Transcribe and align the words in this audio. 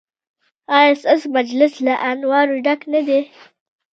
ایا 0.77 0.93
ستاسو 1.01 1.25
مجلس 1.37 1.73
له 1.85 1.93
انوارو 2.09 2.55
ډک 2.65 2.81
نه 2.93 3.01
دی؟ 3.07 3.19